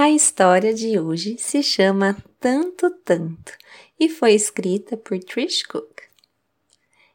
[0.00, 3.52] A história de hoje se chama Tanto Tanto
[3.98, 6.02] e foi escrita por Trish Cook.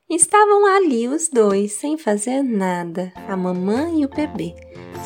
[0.09, 4.53] Estavam ali os dois, sem fazer nada, a mamãe e o bebê,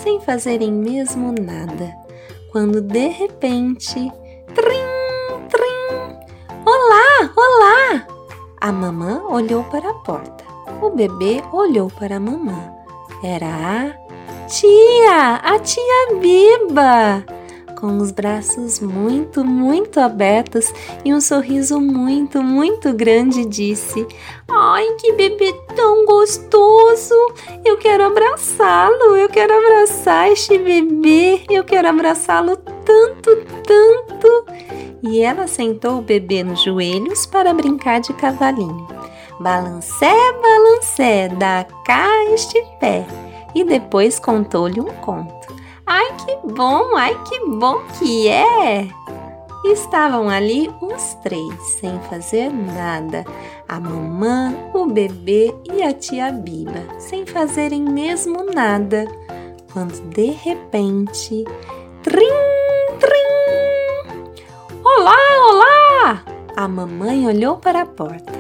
[0.02, 1.94] sem fazerem mesmo nada,
[2.52, 3.94] quando de repente.
[4.56, 6.17] Trim, trim!
[6.66, 8.08] Olá, olá!
[8.59, 10.44] A mamã olhou para a porta.
[10.81, 12.73] O bebê olhou para a mamã.
[13.23, 17.36] Era a tia, a tia Biba!
[17.80, 20.73] Com os braços muito, muito abertos
[21.06, 24.06] e um sorriso muito, muito grande, disse:
[24.50, 27.14] Ai, que bebê tão gostoso!
[27.64, 34.45] Eu quero abraçá-lo, eu quero abraçar este bebê, eu quero abraçá-lo tanto, tanto.
[35.03, 38.88] E ela sentou o bebê nos joelhos para brincar de cavalinho.
[39.39, 43.06] Balancé, balancé, dá cá este pé.
[43.53, 45.36] E depois contou-lhe um conto.
[45.98, 48.88] Ai, que bom, ai, que bom que é!
[49.66, 53.26] Estavam ali os três, sem fazer nada:
[53.67, 59.08] a mamã, o bebê e a tia Biba, sem fazerem mesmo nada.
[59.73, 61.44] Quando de repente,
[62.03, 62.30] trim,
[63.00, 64.38] trim!
[64.86, 65.18] Olá,
[65.50, 66.24] olá!
[66.56, 68.34] A mamãe olhou para a porta.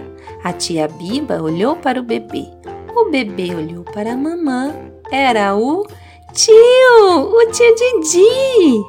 [0.43, 2.45] A tia Biba olhou para o bebê.
[2.95, 4.75] O bebê olhou para a mamã.
[5.11, 5.87] Era o
[6.37, 7.31] Tio!
[7.33, 8.85] O tio Didi!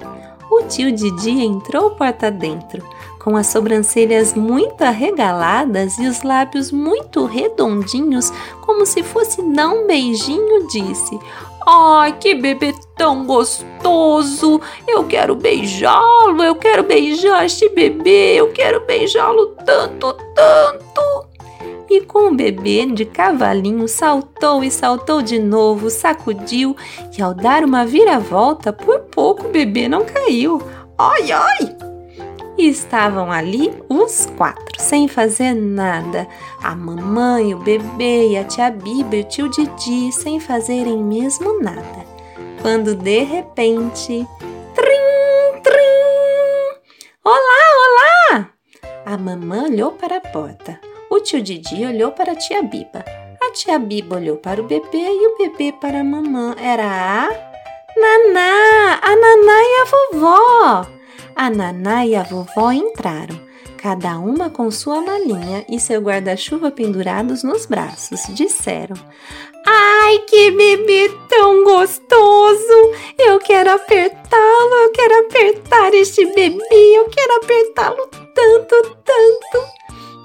[0.50, 2.86] O tio Didi entrou porta dentro,
[3.19, 9.86] com as sobrancelhas muito arregaladas e os lábios muito redondinhos, como se fosse dar um
[9.86, 11.19] beijinho, disse:
[11.66, 14.60] Ai, que bebê tão gostoso!
[14.86, 21.28] Eu quero beijá-lo, eu quero beijar este bebê, eu quero beijá-lo tanto, tanto!
[21.91, 26.76] E com o bebê de cavalinho saltou e saltou de novo, sacudiu
[27.16, 30.60] e ao dar uma viravolta, por pouco o bebê não caiu.
[30.98, 31.77] Ai, ai!
[32.59, 36.27] E estavam ali os quatro, sem fazer nada.
[36.60, 42.04] A mamãe, o bebê a tia Biba e o tio Didi, sem fazerem mesmo nada.
[42.60, 44.27] Quando de repente.
[44.75, 45.78] Trim, trim!
[47.25, 48.50] Olá, olá!
[49.06, 50.88] A mamãe olhou para a porta.
[51.34, 53.05] O Didi olhou para a tia Biba.
[53.43, 56.56] A tia Biba olhou para o bebê e o bebê para a mamã.
[56.59, 57.28] Era a
[57.94, 60.87] Naná, a Naná e a vovó.
[61.37, 63.39] A Naná e a vovó entraram,
[63.77, 68.22] cada uma com sua malinha e seu guarda-chuva pendurados nos braços.
[68.31, 68.97] Disseram:
[69.66, 72.95] Ai, que bebê tão gostoso!
[73.19, 78.97] Eu quero apertá-lo, eu quero apertar este bebê, eu quero apertá-lo tanto.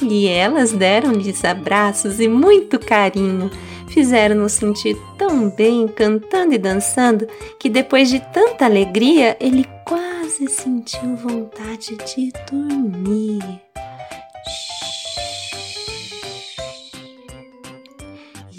[0.09, 3.49] E elas deram-lhes abraços e muito carinho.
[3.87, 7.27] Fizeram-nos sentir tão bem, cantando e dançando,
[7.59, 13.61] que depois de tanta alegria, ele quase sentiu vontade de dormir.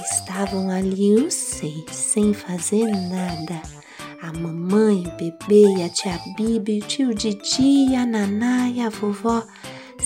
[0.01, 3.61] Estavam ali os seis, sem fazer nada.
[4.23, 9.43] A mamãe, o bebê, a tia Bibi, o tio Didi, a Naná e a vovó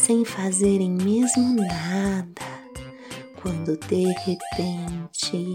[0.08, 2.40] sem fazerem mesmo nada,
[3.42, 5.54] quando de repente.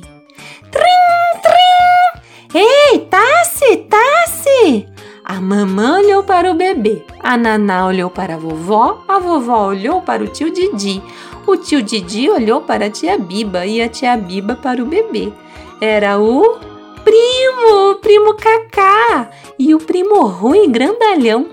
[0.69, 2.21] Trim, trim!
[2.53, 4.88] Ei, Tassi, Tassi!
[5.25, 10.03] A mamãe olhou para o bebê, a Naná olhou para a vovó, a vovó olhou
[10.03, 11.01] para o tio Didi,
[11.47, 15.33] o tio Didi olhou para a tia Biba e a tia Biba para o bebê.
[15.81, 16.59] Era o
[17.03, 21.47] primo, o primo Cacá e o primo ruim grandalhão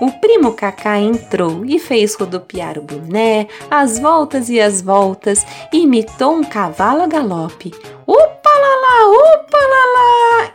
[0.00, 6.34] o primo Cacá entrou e fez rodopiar o boné, as voltas e as voltas, imitou
[6.34, 7.72] um cavalo a galope.
[8.06, 10.52] Upa lá upa lá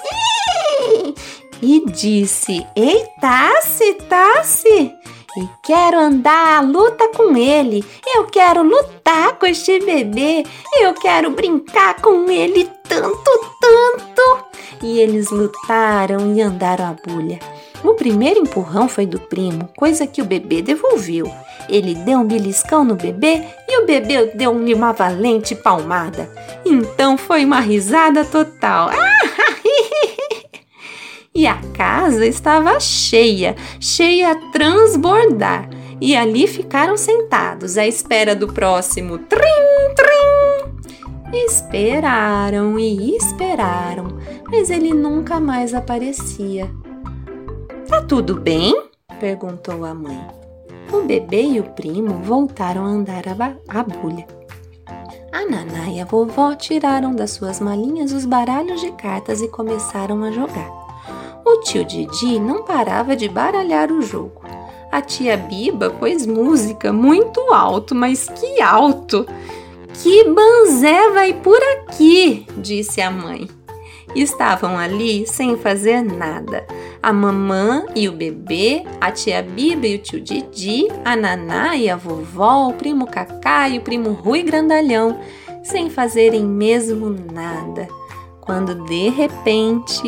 [1.62, 4.94] E disse: Ei, Tassi, Tassi!
[5.38, 7.86] E quero andar à luta com ele.
[8.16, 10.44] Eu quero lutar com este bebê.
[10.82, 13.32] Eu quero brincar com ele tanto,
[13.62, 14.46] tanto.
[14.82, 17.40] E eles lutaram e andaram a bulha.
[17.84, 21.32] O primeiro empurrão foi do primo, coisa que o bebê devolveu.
[21.70, 26.30] Ele deu um beliscão no bebê e o bebê deu-lhe uma valente palmada.
[26.66, 28.90] Então foi uma risada total.
[31.34, 35.70] e a casa estava cheia, cheia a transbordar.
[36.02, 39.40] e ali ficaram sentados à espera do próximo trim,
[39.96, 41.46] trim.
[41.46, 44.18] Esperaram e esperaram,
[44.50, 46.70] mas ele nunca mais aparecia.
[48.10, 48.76] Tudo bem?
[49.20, 50.20] perguntou a mãe.
[50.92, 54.26] O bebê e o primo voltaram a andar a, a bulha.
[55.32, 60.24] A Naná e a vovó tiraram das suas malinhas os baralhos de cartas e começaram
[60.24, 60.72] a jogar.
[61.46, 64.42] O tio Didi não parava de baralhar o jogo.
[64.92, 69.24] A tia Biba pôs música muito alto, mas que alto!
[70.02, 73.48] Que banzé vai por aqui, disse a mãe.
[74.16, 76.66] Estavam ali sem fazer nada.
[77.02, 81.90] A mamã e o bebê, a tia Biba e o tio Didi, a Naná e
[81.90, 85.18] a vovó, o primo Cacá e o primo Rui Grandalhão,
[85.64, 87.88] sem fazerem mesmo nada.
[88.42, 90.02] Quando de repente,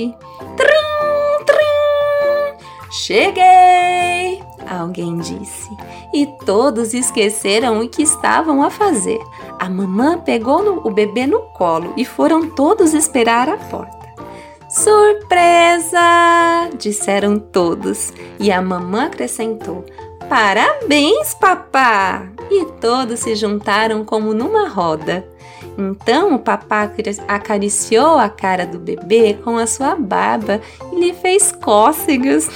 [0.57, 4.41] trim, trim, cheguei!
[4.67, 5.69] Alguém disse,
[6.13, 9.19] e todos esqueceram o que estavam a fazer.
[9.59, 14.00] A mamã pegou o bebê no colo e foram todos esperar à porta.
[14.71, 15.99] Surpresa!
[16.79, 19.85] disseram todos, e a mamã acrescentou:
[20.29, 22.25] Parabéns, papá!
[22.49, 25.27] E todos se juntaram como numa roda.
[25.77, 26.89] Então o papá
[27.27, 32.49] acariciou a cara do bebê com a sua barba e lhe fez cócegas.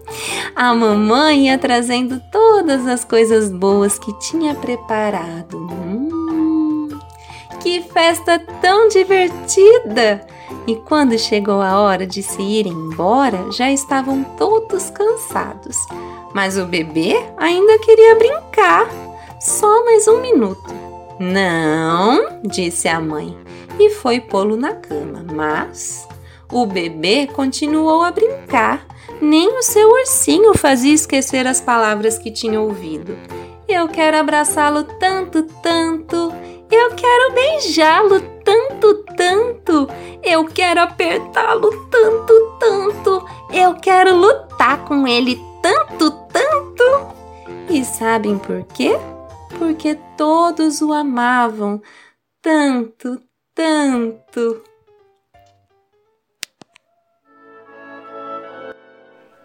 [0.56, 5.58] a mamãe ia trazendo todas as coisas boas que tinha preparado.
[5.58, 6.88] Hum,
[7.60, 10.26] que festa tão divertida!
[10.66, 15.76] E quando chegou a hora de se ir embora, já estavam todos cansados.
[16.34, 18.88] Mas o bebê ainda queria brincar.
[19.40, 20.72] Só mais um minuto.
[21.18, 23.36] Não, disse a mãe
[23.78, 25.24] e foi pô-lo na cama.
[25.32, 26.06] Mas
[26.50, 28.86] o bebê continuou a brincar.
[29.20, 33.16] Nem o seu ursinho fazia esquecer as palavras que tinha ouvido.
[33.68, 36.32] Eu quero abraçá-lo tanto, tanto.
[36.70, 39.88] Eu quero beijá-lo tanto, tanto.
[40.30, 43.26] Eu quero apertá-lo tanto, tanto.
[43.52, 46.84] Eu quero lutar com ele tanto, tanto.
[47.68, 48.92] E sabem por quê?
[49.58, 51.82] Porque todos o amavam
[52.40, 53.20] tanto,
[53.52, 54.62] tanto.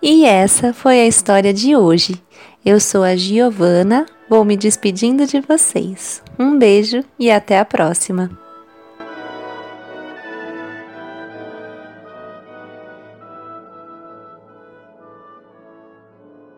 [0.04, 2.24] E essa foi a história de hoje.
[2.64, 6.22] Eu sou a Giovana, vou me despedindo de vocês.
[6.38, 8.45] Um beijo e até a próxima!